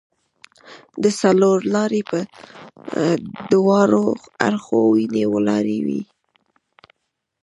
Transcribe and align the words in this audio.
د 1.03 1.05
څلورلارې 1.19 2.01
پر 2.09 2.21
دواړو 3.51 4.05
اړخو 4.47 4.79
ونې 4.93 5.23
ولاړې 5.33 5.79
وې. 5.85 6.01